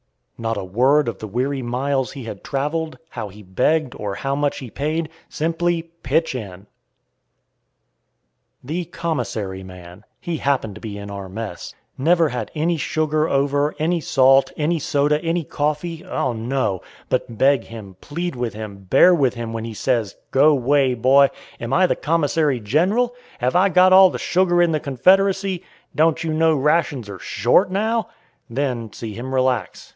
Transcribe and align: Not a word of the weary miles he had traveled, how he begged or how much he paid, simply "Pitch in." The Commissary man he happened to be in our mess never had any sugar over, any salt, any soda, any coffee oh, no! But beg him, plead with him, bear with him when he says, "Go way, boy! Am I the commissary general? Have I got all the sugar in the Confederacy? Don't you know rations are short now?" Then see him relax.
Not 0.39 0.57
a 0.57 0.63
word 0.63 1.07
of 1.07 1.19
the 1.19 1.27
weary 1.27 1.61
miles 1.61 2.13
he 2.13 2.23
had 2.23 2.43
traveled, 2.43 2.97
how 3.09 3.29
he 3.29 3.43
begged 3.43 3.93
or 3.93 4.15
how 4.15 4.33
much 4.33 4.57
he 4.57 4.71
paid, 4.71 5.07
simply 5.29 5.83
"Pitch 6.01 6.33
in." 6.33 6.65
The 8.63 8.85
Commissary 8.85 9.61
man 9.63 10.03
he 10.19 10.37
happened 10.37 10.73
to 10.73 10.81
be 10.81 10.97
in 10.97 11.11
our 11.11 11.29
mess 11.29 11.75
never 11.99 12.29
had 12.29 12.49
any 12.55 12.77
sugar 12.77 13.29
over, 13.29 13.75
any 13.77 14.01
salt, 14.01 14.51
any 14.57 14.79
soda, 14.79 15.21
any 15.23 15.43
coffee 15.43 16.03
oh, 16.03 16.33
no! 16.33 16.81
But 17.07 17.37
beg 17.37 17.65
him, 17.65 17.95
plead 18.01 18.35
with 18.35 18.55
him, 18.55 18.85
bear 18.89 19.13
with 19.13 19.35
him 19.35 19.53
when 19.53 19.65
he 19.65 19.75
says, 19.75 20.15
"Go 20.31 20.55
way, 20.55 20.95
boy! 20.95 21.29
Am 21.59 21.71
I 21.71 21.85
the 21.85 21.95
commissary 21.95 22.59
general? 22.59 23.13
Have 23.37 23.55
I 23.55 23.69
got 23.69 23.93
all 23.93 24.09
the 24.09 24.17
sugar 24.17 24.59
in 24.59 24.71
the 24.71 24.79
Confederacy? 24.79 25.61
Don't 25.95 26.23
you 26.23 26.33
know 26.33 26.55
rations 26.55 27.07
are 27.09 27.19
short 27.19 27.69
now?" 27.69 28.09
Then 28.49 28.91
see 28.91 29.13
him 29.13 29.35
relax. 29.35 29.89